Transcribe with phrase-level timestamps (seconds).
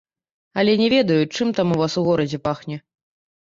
[0.61, 2.81] Але не ведаю, чым там у вас у горадзе пахне.